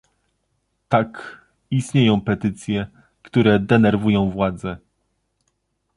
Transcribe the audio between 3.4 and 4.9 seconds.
denerwują władze